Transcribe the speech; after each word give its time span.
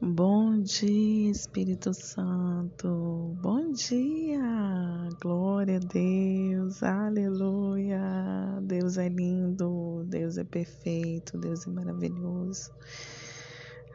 Bom 0.00 0.60
dia, 0.60 1.28
Espírito 1.28 1.92
Santo. 1.92 3.36
Bom 3.42 3.72
dia. 3.72 4.38
Glória 5.20 5.78
a 5.78 5.80
Deus. 5.80 6.84
Aleluia. 6.84 8.00
Deus 8.62 8.96
é 8.96 9.08
lindo, 9.08 10.04
Deus 10.06 10.38
é 10.38 10.44
perfeito, 10.44 11.36
Deus 11.36 11.66
é 11.66 11.70
maravilhoso. 11.70 12.70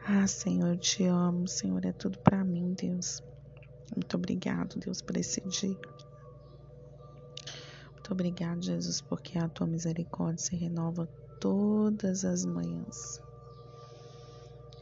Ah, 0.06 0.26
Senhor, 0.26 0.74
eu 0.74 0.76
te 0.76 1.04
amo. 1.04 1.48
Senhor, 1.48 1.82
é 1.86 1.92
tudo 1.92 2.18
para 2.18 2.44
mim, 2.44 2.74
Deus. 2.78 3.22
Muito 3.96 4.14
obrigado, 4.18 4.78
Deus, 4.78 5.00
por 5.00 5.16
esse 5.16 5.40
dia. 5.48 5.78
Muito 7.92 8.12
obrigado, 8.12 8.62
Jesus, 8.62 9.00
porque 9.00 9.38
a 9.38 9.48
tua 9.48 9.66
misericórdia 9.66 10.44
se 10.44 10.54
renova 10.54 11.08
todas 11.40 12.26
as 12.26 12.44
manhãs. 12.44 13.23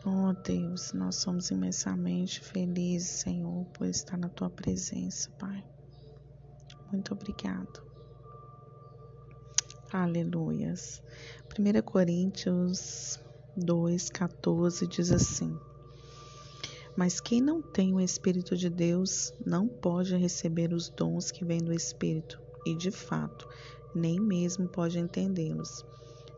Oh 0.05 0.33
Deus, 0.33 0.93
nós 0.93 1.15
somos 1.15 1.53
imensamente 1.53 2.41
felizes, 2.41 3.21
Senhor, 3.21 3.65
por 3.67 3.87
estar 3.87 4.17
na 4.17 4.29
tua 4.29 4.51
presença, 4.51 5.31
Pai. 5.39 5.63
Muito 6.91 7.15
obrigado. 7.15 7.81
Aleluias. 9.93 11.01
1 11.57 11.83
Coríntios 11.83 13.21
2,14 13.57 14.89
diz 14.89 15.13
assim: 15.13 15.57
Mas 16.97 17.21
quem 17.21 17.41
não 17.41 17.63
tem 17.63 17.95
o 17.95 18.01
Espírito 18.01 18.57
de 18.57 18.69
Deus 18.69 19.33
não 19.47 19.69
pode 19.69 20.17
receber 20.17 20.73
os 20.73 20.89
dons 20.89 21.31
que 21.31 21.45
vêm 21.45 21.63
do 21.63 21.73
Espírito, 21.73 22.43
e 22.67 22.75
de 22.75 22.91
fato, 22.91 23.47
nem 23.95 24.19
mesmo 24.19 24.67
pode 24.67 24.99
entendê-los 24.99 25.85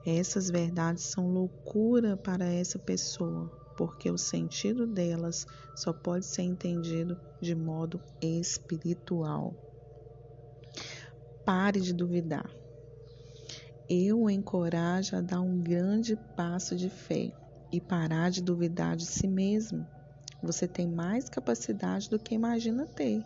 essas 0.06 0.50
verdades 0.50 1.04
são 1.04 1.30
loucura 1.30 2.14
para 2.14 2.44
essa 2.44 2.78
pessoa, 2.78 3.50
porque 3.74 4.10
o 4.10 4.18
sentido 4.18 4.86
delas 4.86 5.46
só 5.74 5.94
pode 5.94 6.26
ser 6.26 6.42
entendido 6.42 7.18
de 7.40 7.54
modo 7.54 7.98
espiritual. 8.20 9.54
Pare 11.42 11.80
de 11.80 11.94
duvidar. 11.94 12.50
Eu 13.88 14.20
o 14.20 14.30
encorajo 14.30 15.16
a 15.16 15.22
dar 15.22 15.40
um 15.40 15.62
grande 15.62 16.16
passo 16.36 16.76
de 16.76 16.90
fé 16.90 17.32
e 17.72 17.80
parar 17.80 18.30
de 18.30 18.42
duvidar 18.42 18.96
de 18.96 19.06
si 19.06 19.26
mesmo. 19.26 19.86
Você 20.42 20.68
tem 20.68 20.86
mais 20.86 21.30
capacidade 21.30 22.10
do 22.10 22.18
que 22.18 22.34
imagina 22.34 22.86
ter. 22.86 23.24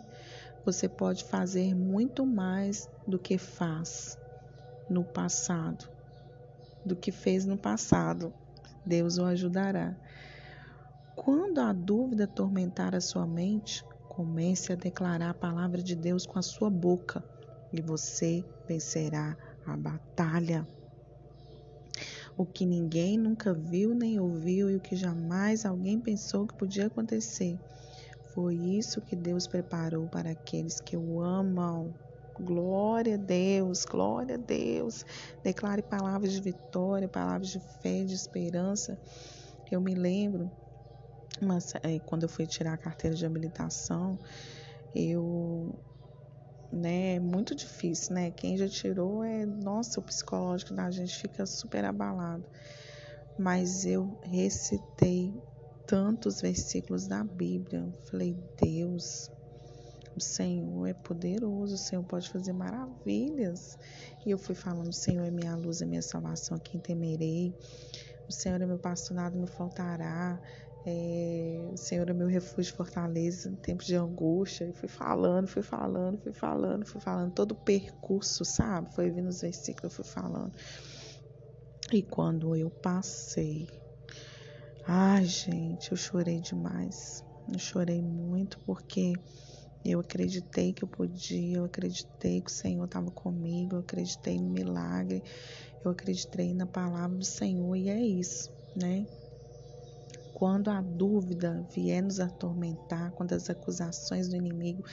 Você 0.64 0.88
pode 0.88 1.24
fazer 1.24 1.74
muito 1.74 2.24
mais 2.24 2.88
do 3.06 3.18
que 3.18 3.36
faz 3.36 4.16
no 4.88 5.04
passado 5.04 5.97
do 6.88 6.96
que 6.96 7.12
fez 7.12 7.44
no 7.44 7.56
passado. 7.56 8.34
Deus 8.84 9.18
o 9.18 9.24
ajudará. 9.24 9.96
Quando 11.14 11.60
a 11.60 11.72
dúvida 11.72 12.24
atormentar 12.24 12.94
a 12.94 13.00
sua 13.00 13.26
mente, 13.26 13.84
comece 14.08 14.72
a 14.72 14.76
declarar 14.76 15.30
a 15.30 15.34
palavra 15.34 15.82
de 15.82 15.94
Deus 15.94 16.26
com 16.26 16.38
a 16.38 16.42
sua 16.42 16.70
boca 16.70 17.22
e 17.72 17.80
você 17.80 18.44
vencerá 18.66 19.36
a 19.66 19.76
batalha. 19.76 20.66
O 22.36 22.46
que 22.46 22.64
ninguém 22.64 23.18
nunca 23.18 23.52
viu 23.52 23.94
nem 23.94 24.18
ouviu 24.18 24.70
e 24.70 24.76
o 24.76 24.80
que 24.80 24.96
jamais 24.96 25.66
alguém 25.66 26.00
pensou 26.00 26.46
que 26.46 26.54
podia 26.54 26.86
acontecer. 26.86 27.58
Foi 28.32 28.54
isso 28.54 29.00
que 29.00 29.16
Deus 29.16 29.46
preparou 29.46 30.06
para 30.06 30.30
aqueles 30.30 30.80
que 30.80 30.96
o 30.96 31.20
amam. 31.20 31.92
Glória 32.40 33.14
a 33.14 33.18
Deus, 33.18 33.84
glória 33.84 34.36
a 34.36 34.38
Deus. 34.38 35.04
Declare 35.42 35.82
palavras 35.82 36.32
de 36.32 36.40
vitória, 36.40 37.08
palavras 37.08 37.48
de 37.48 37.58
fé, 37.58 38.04
de 38.04 38.14
esperança. 38.14 38.96
Eu 39.68 39.80
me 39.80 39.94
lembro, 39.94 40.50
mas, 41.40 41.72
é, 41.82 41.98
quando 42.00 42.22
eu 42.22 42.28
fui 42.28 42.46
tirar 42.46 42.74
a 42.74 42.78
carteira 42.78 43.16
de 43.16 43.26
habilitação, 43.26 44.18
eu. 44.94 45.76
Né, 46.70 47.14
é 47.14 47.20
muito 47.20 47.54
difícil, 47.54 48.14
né? 48.14 48.30
Quem 48.30 48.56
já 48.56 48.68
tirou 48.68 49.24
é. 49.24 49.44
Nossa, 49.44 49.98
o 49.98 50.02
psicológico 50.02 50.74
da 50.74 50.90
gente 50.90 51.16
fica 51.16 51.44
super 51.44 51.84
abalado. 51.84 52.44
Mas 53.36 53.84
eu 53.84 54.16
recitei 54.22 55.42
tantos 55.86 56.40
versículos 56.40 57.08
da 57.08 57.24
Bíblia. 57.24 57.88
Falei, 58.02 58.36
Deus, 58.60 59.30
o 60.18 60.20
Senhor 60.20 60.86
é 60.86 60.94
poderoso, 60.94 61.74
o 61.74 61.78
Senhor 61.78 62.04
pode 62.04 62.28
fazer 62.28 62.52
maravilhas. 62.52 63.78
E 64.26 64.30
eu 64.30 64.38
fui 64.38 64.54
falando: 64.54 64.88
o 64.88 64.92
Senhor 64.92 65.24
é 65.24 65.30
minha 65.30 65.56
luz, 65.56 65.80
é 65.80 65.86
minha 65.86 66.02
salvação, 66.02 66.56
a 66.56 66.60
quem 66.60 66.80
temerei. 66.80 67.54
O 68.28 68.32
Senhor 68.32 68.60
é 68.60 68.66
meu 68.66 68.78
pastor, 68.78 69.16
nada 69.16 69.36
me 69.36 69.46
faltará. 69.46 70.40
É, 70.86 71.68
o 71.72 71.76
Senhor 71.76 72.08
é 72.08 72.12
meu 72.12 72.28
refúgio, 72.28 72.74
fortaleza 72.74 73.48
em 73.48 73.54
tempos 73.54 73.86
de 73.86 73.96
angústia. 73.96 74.66
E 74.66 74.72
fui 74.72 74.88
falando, 74.88 75.46
fui 75.46 75.62
falando, 75.62 76.18
fui 76.18 76.32
falando, 76.32 76.86
fui 76.86 77.00
falando. 77.00 77.32
Todo 77.32 77.52
o 77.52 77.56
percurso, 77.56 78.44
sabe? 78.44 78.92
Foi 78.94 79.10
vindo 79.10 79.28
os 79.28 79.40
versículos, 79.40 79.84
eu 79.84 79.90
fui 79.90 80.04
falando. 80.04 80.52
E 81.92 82.02
quando 82.02 82.54
eu 82.54 82.68
passei, 82.68 83.66
ai, 84.86 85.24
gente, 85.24 85.90
eu 85.90 85.96
chorei 85.96 86.40
demais. 86.40 87.24
Eu 87.50 87.58
chorei 87.58 88.02
muito 88.02 88.58
porque 88.60 89.14
eu 89.90 90.00
acreditei 90.00 90.72
que 90.72 90.84
eu 90.84 90.88
podia, 90.88 91.56
eu 91.56 91.64
acreditei 91.64 92.42
que 92.42 92.50
o 92.50 92.54
Senhor 92.54 92.84
estava 92.84 93.10
comigo, 93.10 93.76
eu 93.76 93.80
acreditei 93.80 94.38
no 94.38 94.50
milagre, 94.50 95.22
eu 95.82 95.90
acreditei 95.90 96.52
na 96.52 96.66
palavra 96.66 97.16
do 97.16 97.24
Senhor 97.24 97.74
e 97.74 97.88
é 97.88 98.00
isso, 98.00 98.50
né? 98.74 99.06
Quando 100.32 100.68
a 100.70 100.82
dúvida 100.82 101.66
vier 101.74 102.02
nos 102.02 102.20
atormentar, 102.20 103.12
quando 103.12 103.32
as 103.32 103.48
acusações 103.48 104.28
do 104.28 104.36
inimigo 104.36 104.84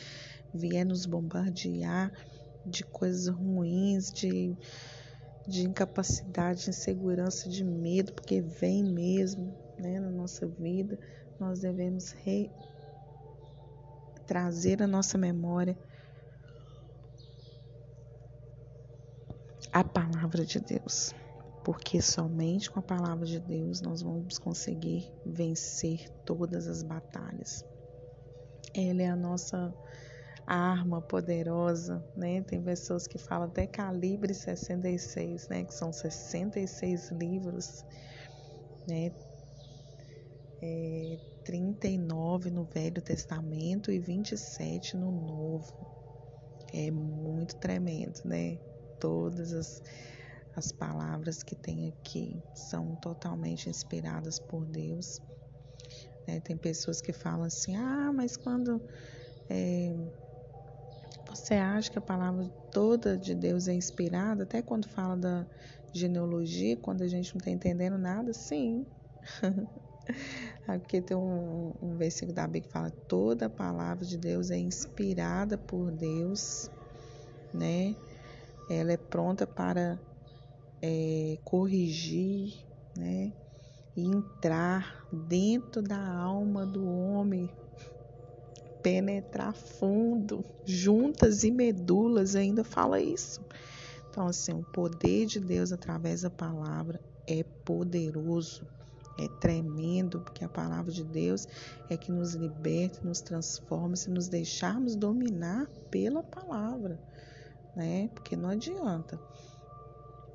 vier 0.53 0.85
nos 0.85 1.05
bombardear 1.05 2.11
de 2.65 2.83
coisas 2.85 3.27
ruins, 3.27 4.11
de, 4.11 4.57
de 5.45 5.63
incapacidade, 5.63 6.63
de 6.63 6.69
insegurança, 6.69 7.49
de 7.49 7.63
medo, 7.63 8.13
porque 8.13 8.41
vem 8.41 8.83
mesmo 8.83 9.55
né, 9.77 9.99
na 9.99 10.09
nossa 10.09 10.47
vida, 10.47 10.97
nós 11.37 11.59
devemos 11.59 12.11
re 12.11 12.51
trazer 14.25 14.81
à 14.81 14.87
nossa 14.87 15.17
memória 15.17 15.77
a 19.71 19.83
palavra 19.83 20.45
de 20.45 20.59
Deus, 20.59 21.13
porque 21.63 22.01
somente 22.01 22.71
com 22.71 22.79
a 22.79 22.83
palavra 22.83 23.25
de 23.25 23.39
Deus 23.39 23.81
nós 23.81 24.01
vamos 24.01 24.37
conseguir 24.37 25.11
vencer 25.25 26.09
todas 26.25 26.67
as 26.67 26.81
batalhas. 26.81 27.65
Ela 28.73 29.01
é 29.03 29.07
a 29.07 29.15
nossa 29.15 29.73
arma 30.45 31.01
poderosa, 31.01 32.05
né? 32.15 32.41
Tem 32.41 32.61
pessoas 32.61 33.07
que 33.07 33.17
falam 33.17 33.47
até 33.47 33.65
calibre 33.65 34.33
66, 34.33 35.47
né? 35.49 35.63
Que 35.63 35.73
são 35.73 35.91
66 35.91 37.11
livros, 37.11 37.83
né? 38.87 39.11
É, 40.61 41.34
39 41.45 42.49
no 42.49 42.65
Velho 42.65 43.01
Testamento 43.01 43.91
e 43.91 43.99
27 43.99 44.97
no 44.97 45.11
Novo. 45.11 45.71
É 46.73 46.89
muito 46.89 47.55
tremendo, 47.55 48.19
né? 48.25 48.57
Todas 48.99 49.53
as, 49.53 49.81
as 50.55 50.71
palavras 50.71 51.43
que 51.43 51.55
tem 51.55 51.87
aqui 51.87 52.41
são 52.53 52.95
totalmente 52.95 53.69
inspiradas 53.69 54.39
por 54.39 54.65
Deus. 54.65 55.21
Né? 56.27 56.39
Tem 56.39 56.57
pessoas 56.57 56.99
que 56.99 57.13
falam 57.13 57.43
assim: 57.43 57.75
ah, 57.75 58.11
mas 58.11 58.35
quando 58.35 58.81
é, 59.47 59.93
você 61.29 61.53
acha 61.53 61.91
que 61.91 61.99
a 61.99 62.01
palavra 62.01 62.49
toda 62.71 63.15
de 63.15 63.35
Deus 63.35 63.67
é 63.67 63.73
inspirada, 63.73 64.43
até 64.43 64.63
quando 64.63 64.89
fala 64.89 65.15
da 65.15 65.45
genealogia, 65.93 66.75
quando 66.75 67.03
a 67.03 67.07
gente 67.07 67.35
não 67.35 67.39
está 67.39 67.51
entendendo 67.51 67.99
nada, 67.99 68.33
sim. 68.33 68.83
Porque 70.65 71.01
tem 71.01 71.15
um, 71.15 71.73
um 71.81 71.95
versículo 71.95 72.33
da 72.33 72.45
Bíblia 72.45 72.63
que 72.63 72.71
fala: 72.71 72.91
toda 73.07 73.47
a 73.47 73.49
palavra 73.49 74.05
de 74.05 74.17
Deus 74.17 74.51
é 74.51 74.57
inspirada 74.57 75.57
por 75.57 75.91
Deus, 75.91 76.69
né? 77.53 77.95
Ela 78.69 78.93
é 78.93 78.97
pronta 78.97 79.45
para 79.45 79.99
é, 80.81 81.37
corrigir, 81.43 82.65
né? 82.97 83.33
E 83.95 84.05
entrar 84.05 85.05
dentro 85.11 85.81
da 85.81 85.97
alma 85.97 86.65
do 86.65 86.85
homem, 86.85 87.49
penetrar 88.83 89.53
fundo, 89.53 90.43
juntas 90.65 91.43
e 91.43 91.51
medulas, 91.51 92.35
ainda 92.35 92.63
fala 92.63 92.99
isso. 92.99 93.39
Então, 94.09 94.27
assim, 94.27 94.53
o 94.53 94.63
poder 94.63 95.25
de 95.25 95.39
Deus 95.39 95.71
através 95.71 96.21
da 96.21 96.29
palavra 96.29 96.99
é 97.27 97.43
poderoso 97.63 98.74
é 99.17 99.27
tremendo, 99.27 100.19
porque 100.21 100.43
a 100.43 100.49
palavra 100.49 100.91
de 100.91 101.03
Deus 101.03 101.47
é 101.89 101.97
que 101.97 102.11
nos 102.11 102.33
liberta, 102.33 102.99
nos 103.03 103.21
transforma, 103.21 103.95
se 103.95 104.09
nos 104.09 104.27
deixarmos 104.27 104.95
dominar 104.95 105.67
pela 105.89 106.21
palavra, 106.23 106.99
né? 107.75 108.09
Porque 108.13 108.35
não 108.35 108.49
adianta. 108.49 109.19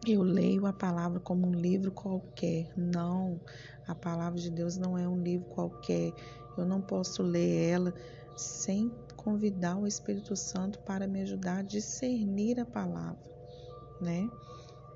eu 0.06 0.22
leio 0.22 0.66
a 0.66 0.72
palavra 0.72 1.20
como 1.20 1.46
um 1.46 1.52
livro 1.52 1.92
qualquer. 1.92 2.70
Não, 2.76 3.40
a 3.86 3.94
palavra 3.94 4.40
de 4.40 4.50
Deus 4.50 4.76
não 4.76 4.96
é 4.96 5.08
um 5.08 5.20
livro 5.22 5.46
qualquer. 5.48 6.12
Eu 6.56 6.64
não 6.64 6.80
posso 6.80 7.22
ler 7.22 7.70
ela 7.70 7.94
sem 8.36 8.90
convidar 9.16 9.76
o 9.76 9.86
Espírito 9.86 10.34
Santo 10.34 10.78
para 10.80 11.06
me 11.06 11.20
ajudar 11.22 11.58
a 11.58 11.62
discernir 11.62 12.58
a 12.58 12.64
palavra, 12.64 13.20
né? 14.00 14.30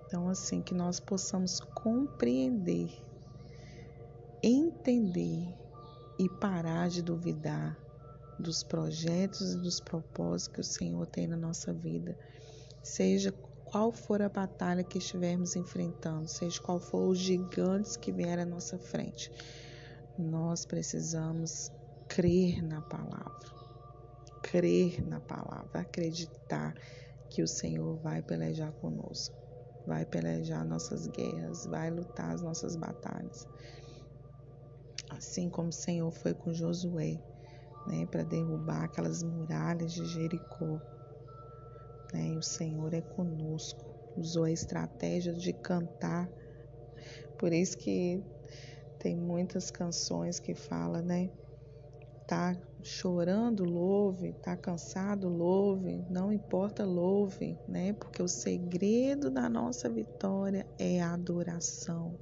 Então, 0.06 0.28
assim, 0.28 0.62
que 0.62 0.74
nós 0.74 1.00
possamos 1.00 1.60
compreender, 1.60 2.90
entender 4.46 5.56
e 6.18 6.28
parar 6.28 6.88
de 6.90 7.02
duvidar 7.02 7.78
dos 8.38 8.62
projetos 8.62 9.54
e 9.54 9.58
dos 9.58 9.80
propósitos 9.80 10.48
que 10.54 10.60
o 10.60 10.64
Senhor 10.64 11.06
tem 11.06 11.26
na 11.26 11.36
nossa 11.36 11.72
vida, 11.72 12.16
seja 12.82 13.32
qual 13.64 13.90
for 13.90 14.20
a 14.20 14.28
batalha 14.28 14.84
que 14.84 14.98
estivermos 14.98 15.56
enfrentando, 15.56 16.28
seja 16.28 16.60
qual 16.60 16.78
for 16.78 17.08
os 17.08 17.18
gigantes 17.18 17.96
que 17.96 18.12
vierem 18.12 18.44
à 18.44 18.46
nossa 18.46 18.78
frente, 18.78 19.32
nós 20.18 20.66
precisamos 20.66 21.72
crer 22.06 22.62
na 22.62 22.82
palavra, 22.82 23.48
crer 24.42 25.02
na 25.08 25.20
palavra, 25.20 25.80
acreditar 25.80 26.74
que 27.30 27.42
o 27.42 27.48
Senhor 27.48 27.96
vai 27.96 28.22
pelejar 28.22 28.72
conosco, 28.72 29.34
vai 29.86 30.04
pelejar 30.04 30.64
nossas 30.64 31.06
guerras, 31.06 31.66
vai 31.66 31.90
lutar 31.90 32.34
as 32.34 32.42
nossas 32.42 32.76
batalhas. 32.76 33.48
Assim 35.10 35.48
como 35.48 35.68
o 35.68 35.72
Senhor 35.72 36.10
foi 36.10 36.34
com 36.34 36.52
Josué, 36.52 37.20
né, 37.86 38.06
para 38.06 38.24
derrubar 38.24 38.84
aquelas 38.84 39.22
muralhas 39.22 39.92
de 39.92 40.04
Jericó 40.06 40.80
né? 42.14 42.30
E 42.30 42.38
o 42.38 42.42
Senhor 42.42 42.94
é 42.94 43.02
conosco. 43.02 43.84
Usou 44.16 44.44
a 44.44 44.52
estratégia 44.52 45.34
de 45.34 45.52
cantar. 45.52 46.30
Por 47.36 47.52
isso 47.52 47.76
que 47.76 48.22
tem 48.98 49.16
muitas 49.16 49.70
canções 49.70 50.38
que 50.38 50.54
fala, 50.54 51.02
né? 51.02 51.30
Tá 52.26 52.56
chorando, 52.82 53.64
louve, 53.64 54.32
tá 54.34 54.56
cansado, 54.56 55.28
louve, 55.28 56.06
não 56.08 56.32
importa, 56.32 56.84
louve, 56.84 57.58
né? 57.66 57.92
Porque 57.94 58.22
o 58.22 58.28
segredo 58.28 59.30
da 59.30 59.48
nossa 59.48 59.90
vitória 59.90 60.66
é 60.78 61.02
a 61.02 61.12
adoração. 61.12 62.16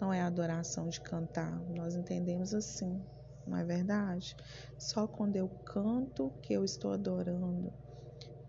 Não 0.00 0.12
é 0.12 0.20
a 0.20 0.26
adoração 0.26 0.88
de 0.88 1.00
cantar. 1.00 1.60
Nós 1.70 1.96
entendemos 1.96 2.54
assim, 2.54 3.04
não 3.46 3.56
é 3.56 3.64
verdade? 3.64 4.36
Só 4.78 5.06
quando 5.06 5.36
eu 5.36 5.48
canto 5.64 6.32
que 6.42 6.52
eu 6.52 6.64
estou 6.64 6.92
adorando 6.92 7.72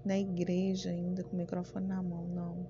na 0.04 0.18
igreja 0.18 0.92
ainda 0.92 1.24
com 1.24 1.36
o 1.36 1.40
microfone 1.40 1.88
na 1.88 2.02
mão, 2.02 2.28
não. 2.28 2.68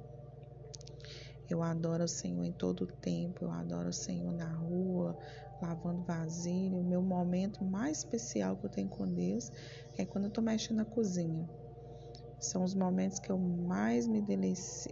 Eu 1.50 1.64
adoro 1.64 2.04
o 2.04 2.08
Senhor 2.08 2.44
em 2.44 2.54
todo 2.54 2.84
o 2.84 2.88
tempo, 2.88 3.44
eu 3.44 3.52
adoro 3.52 3.90
o 3.90 3.94
Senhor 3.94 4.32
na 4.32 4.54
rua, 4.54 5.18
lavando 5.60 6.04
vasilha. 6.04 6.78
O 6.78 6.84
meu 6.84 7.02
momento 7.02 7.66
mais 7.66 8.00
especial 8.00 8.56
que 8.56 8.66
eu 8.66 8.70
tenho 8.70 8.88
com 8.88 9.12
Deus 9.12 9.52
é 9.98 10.06
quando 10.06 10.26
eu 10.26 10.30
estou 10.30 10.44
mexendo 10.44 10.78
na 10.78 10.86
cozinha. 10.86 11.50
São 12.40 12.64
os 12.64 12.74
momentos 12.74 13.20
que 13.20 13.30
eu 13.30 13.38
mais 13.38 14.08
me 14.08 14.22
delicio, 14.22 14.90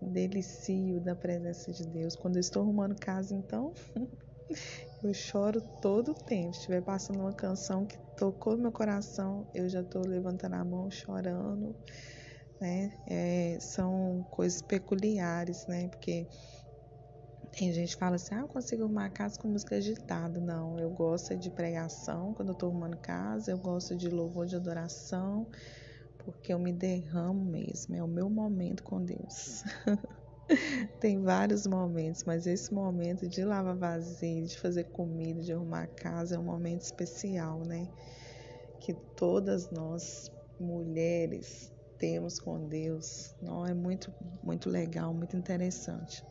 delicio, 0.00 1.00
da 1.00 1.16
presença 1.16 1.72
de 1.72 1.86
Deus. 1.86 2.14
Quando 2.14 2.36
eu 2.36 2.40
estou 2.40 2.62
arrumando 2.62 2.94
casa, 2.94 3.34
então, 3.34 3.72
eu 5.02 5.14
choro 5.14 5.62
todo 5.80 6.10
o 6.10 6.14
tempo. 6.14 6.52
Se 6.52 6.60
estiver 6.60 6.82
passando 6.82 7.20
uma 7.20 7.32
canção 7.32 7.86
que 7.86 7.98
tocou 8.14 8.56
meu 8.58 8.70
coração, 8.70 9.46
eu 9.54 9.68
já 9.68 9.80
estou 9.80 10.06
levantando 10.06 10.54
a 10.54 10.64
mão, 10.64 10.90
chorando, 10.90 11.74
né? 12.60 12.98
É, 13.06 13.58
são 13.58 14.24
coisas 14.30 14.60
peculiares, 14.60 15.66
né? 15.66 15.88
Porque 15.88 16.28
tem 17.50 17.72
gente 17.72 17.94
que 17.94 17.98
fala 17.98 18.16
assim, 18.16 18.34
ah, 18.34 18.40
eu 18.40 18.48
consigo 18.48 18.84
arrumar 18.84 19.10
casa 19.10 19.38
com 19.38 19.48
música 19.48 19.76
agitada. 19.76 20.40
Não, 20.40 20.78
eu 20.78 20.90
gosto 20.90 21.36
de 21.36 21.50
pregação 21.50 22.32
quando 22.34 22.48
eu 22.48 22.52
estou 22.54 22.70
arrumando 22.70 22.96
casa, 22.96 23.50
eu 23.50 23.58
gosto 23.58 23.96
de 23.96 24.08
louvor 24.08 24.46
de 24.46 24.56
adoração, 24.56 25.46
porque 26.24 26.52
eu 26.52 26.58
me 26.58 26.72
derramo 26.72 27.44
mesmo, 27.44 27.94
é 27.94 28.02
o 28.02 28.08
meu 28.08 28.30
momento 28.30 28.82
com 28.82 29.04
Deus. 29.04 29.64
Tem 31.00 31.20
vários 31.20 31.66
momentos, 31.66 32.24
mas 32.24 32.46
esse 32.46 32.72
momento 32.72 33.28
de 33.28 33.44
lavar 33.44 33.76
vasilha, 33.76 34.46
de 34.46 34.58
fazer 34.58 34.84
comida, 34.84 35.40
de 35.40 35.52
arrumar 35.52 35.84
a 35.84 35.86
casa 35.86 36.36
é 36.36 36.38
um 36.38 36.44
momento 36.44 36.82
especial, 36.82 37.60
né? 37.64 37.88
Que 38.80 38.92
todas 39.16 39.70
nós, 39.70 40.30
mulheres, 40.58 41.72
temos 41.98 42.38
com 42.38 42.68
Deus. 42.68 43.34
Não 43.40 43.64
é 43.64 43.72
muito 43.72 44.12
muito 44.42 44.68
legal, 44.68 45.14
muito 45.14 45.36
interessante. 45.36 46.24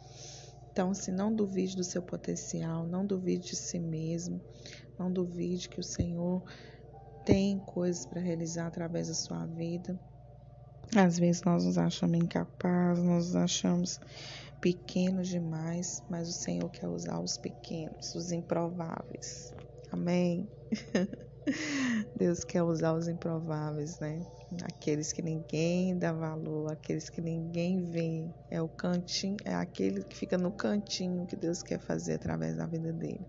Então, 0.72 0.94
se 0.94 1.12
não 1.12 1.34
duvide 1.34 1.76
do 1.76 1.84
seu 1.84 2.02
potencial, 2.02 2.86
não 2.86 3.06
duvide 3.06 3.50
de 3.50 3.56
si 3.56 3.80
mesmo, 3.80 4.42
não 4.98 5.12
duvide 5.12 5.68
que 5.68 5.80
o 5.80 5.84
Senhor 5.84 6.44
tem 7.26 7.60
coisas 7.60 8.06
para 8.06 8.22
realizar 8.22 8.68
através 8.68 9.08
da 9.08 9.14
sua 9.14 9.46
vida. 9.46 10.00
Às 10.96 11.18
vezes 11.18 11.42
nós 11.44 11.64
nos 11.64 11.78
achamos 11.78 12.18
incapazes, 12.18 13.04
nós 13.04 13.26
nos 13.28 13.36
achamos 13.36 14.00
pequenos 14.60 15.28
demais, 15.28 16.04
mas 16.10 16.28
o 16.28 16.34
Senhor 16.34 16.70
quer 16.70 16.88
usar 16.88 17.20
os 17.20 17.38
pequenos, 17.38 18.14
os 18.14 18.32
improváveis. 18.32 19.54
Amém? 19.92 20.48
Deus 22.16 22.44
quer 22.44 22.62
usar 22.62 22.94
os 22.94 23.08
improváveis, 23.08 24.00
né? 24.00 24.26
Aqueles 24.64 25.12
que 25.12 25.22
ninguém 25.22 25.98
dá 25.98 26.12
valor, 26.12 26.72
aqueles 26.72 27.10
que 27.10 27.22
ninguém 27.22 27.84
vê. 27.86 28.30
É 28.50 28.62
o 28.62 28.68
cantinho, 28.68 29.38
é 29.46 29.56
aquele 29.56 30.04
que 30.04 30.16
fica 30.16 30.38
no 30.38 30.52
cantinho 30.52 31.26
que 31.26 31.36
Deus 31.36 31.64
quer 31.64 31.80
fazer 31.80 32.16
através 32.16 32.58
da 32.58 32.66
vida 32.66 32.92
dele. 32.92 33.26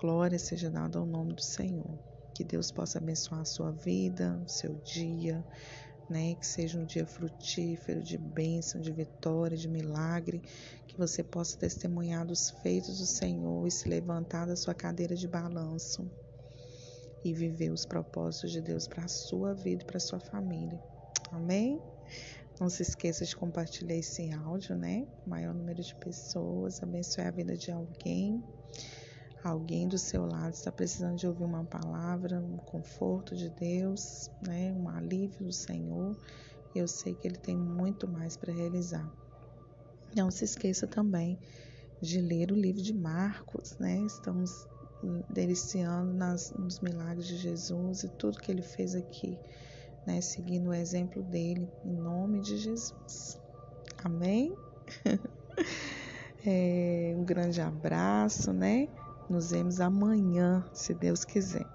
Glória 0.00 0.38
seja 0.38 0.70
dada 0.70 0.98
ao 0.98 1.06
nome 1.06 1.34
do 1.34 1.42
Senhor. 1.42 1.98
Que 2.38 2.44
Deus 2.44 2.70
possa 2.70 2.98
abençoar 2.98 3.40
a 3.40 3.44
sua 3.44 3.72
vida, 3.72 4.40
o 4.46 4.48
seu 4.48 4.76
dia, 4.76 5.44
né? 6.08 6.36
Que 6.36 6.46
seja 6.46 6.78
um 6.78 6.84
dia 6.84 7.04
frutífero, 7.04 8.00
de 8.00 8.16
bênção, 8.16 8.80
de 8.80 8.92
vitória, 8.92 9.56
de 9.56 9.66
milagre, 9.66 10.40
que 10.86 10.96
você 10.96 11.24
possa 11.24 11.58
testemunhar 11.58 12.24
dos 12.24 12.50
feitos 12.62 13.00
do 13.00 13.06
Senhor 13.06 13.66
e 13.66 13.72
se 13.72 13.88
levantar 13.88 14.46
da 14.46 14.54
sua 14.54 14.72
cadeira 14.72 15.16
de 15.16 15.26
balanço 15.26 16.08
e 17.24 17.34
viver 17.34 17.72
os 17.72 17.84
propósitos 17.84 18.52
de 18.52 18.60
Deus 18.60 18.86
para 18.86 19.06
a 19.06 19.08
sua 19.08 19.52
vida 19.52 19.82
e 19.82 19.86
para 19.86 19.96
a 19.96 20.00
sua 20.00 20.20
família. 20.20 20.80
Amém? 21.32 21.82
Não 22.60 22.70
se 22.70 22.82
esqueça 22.82 23.24
de 23.24 23.34
compartilhar 23.34 23.96
esse 23.96 24.32
áudio, 24.32 24.76
né? 24.76 25.08
O 25.26 25.30
maior 25.30 25.52
número 25.52 25.82
de 25.82 25.96
pessoas, 25.96 26.80
abençoe 26.84 27.24
a 27.24 27.32
vida 27.32 27.56
de 27.56 27.72
alguém. 27.72 28.44
Alguém 29.42 29.86
do 29.86 29.96
seu 29.96 30.26
lado 30.26 30.52
está 30.52 30.72
precisando 30.72 31.16
de 31.16 31.26
ouvir 31.26 31.44
uma 31.44 31.64
palavra, 31.64 32.40
um 32.40 32.56
conforto 32.56 33.36
de 33.36 33.48
Deus, 33.48 34.30
né? 34.42 34.72
um 34.72 34.88
alívio 34.88 35.46
do 35.46 35.52
Senhor. 35.52 36.16
Eu 36.74 36.88
sei 36.88 37.14
que 37.14 37.26
Ele 37.26 37.38
tem 37.38 37.56
muito 37.56 38.08
mais 38.08 38.36
para 38.36 38.52
realizar. 38.52 39.08
Não 40.14 40.30
se 40.30 40.44
esqueça 40.44 40.86
também 40.86 41.38
de 42.00 42.20
ler 42.20 42.50
o 42.50 42.56
livro 42.56 42.82
de 42.82 42.92
Marcos, 42.92 43.76
né? 43.78 44.00
Estamos 44.00 44.66
deliciando 45.28 46.12
nas, 46.12 46.50
nos 46.52 46.80
milagres 46.80 47.26
de 47.26 47.36
Jesus 47.36 48.02
e 48.02 48.08
tudo 48.08 48.38
que 48.38 48.50
Ele 48.50 48.62
fez 48.62 48.94
aqui, 48.94 49.38
né? 50.06 50.20
Seguindo 50.20 50.70
o 50.70 50.74
exemplo 50.74 51.22
dele, 51.22 51.68
em 51.84 51.94
nome 51.94 52.40
de 52.40 52.56
Jesus. 52.56 53.38
Amém? 54.02 54.56
é, 56.44 57.14
um 57.16 57.24
grande 57.24 57.60
abraço, 57.60 58.52
né? 58.52 58.88
Nos 59.28 59.50
vemos 59.50 59.78
amanhã, 59.80 60.64
se 60.72 60.94
Deus 60.94 61.24
quiser. 61.24 61.68